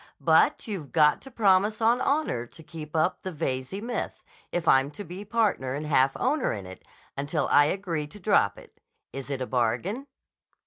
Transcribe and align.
But 0.19 0.65
you've 0.67 0.91
got 0.91 1.21
to 1.21 1.29
promise 1.29 1.79
on 1.79 2.01
honor 2.01 2.47
to 2.47 2.63
keep 2.63 2.95
up 2.95 3.21
the 3.21 3.31
Veyze 3.31 3.83
myth, 3.83 4.23
if 4.51 4.67
I'm 4.67 4.89
to 4.89 5.03
be 5.03 5.23
partner 5.23 5.75
and 5.75 5.85
half 5.85 6.17
owner 6.17 6.51
in 6.53 6.65
it, 6.65 6.81
until 7.15 7.47
I 7.49 7.65
agree 7.65 8.07
to 8.07 8.19
drop 8.19 8.57
it. 8.57 8.79
Is 9.13 9.29
it 9.29 9.43
a 9.43 9.45
bargain?" 9.45 10.07